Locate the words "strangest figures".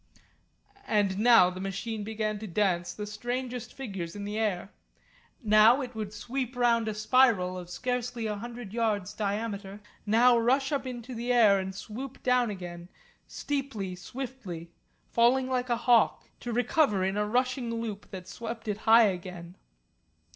3.05-4.15